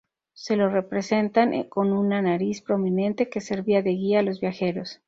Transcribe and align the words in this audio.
Se 0.33 0.55
lo 0.55 0.67
representan 0.67 1.61
con 1.69 1.91
una 1.93 2.23
nariz 2.23 2.63
prominente, 2.63 3.29
que 3.29 3.39
servía 3.39 3.83
de 3.83 3.91
guía 3.91 4.21
a 4.21 4.23
los 4.23 4.41
viajeros. 4.41 4.99